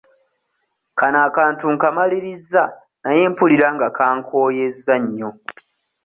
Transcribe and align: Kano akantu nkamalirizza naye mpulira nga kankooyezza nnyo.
Kano 0.99 1.17
akantu 1.27 1.65
nkamalirizza 1.75 2.63
naye 3.03 3.23
mpulira 3.31 3.67
nga 3.75 3.87
kankooyezza 3.97 4.93
nnyo. 5.01 5.29